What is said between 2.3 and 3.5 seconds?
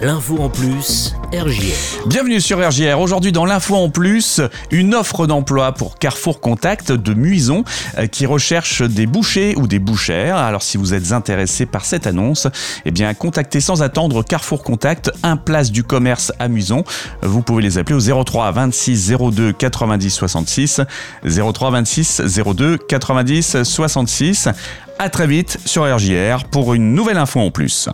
sur RJR. Aujourd'hui dans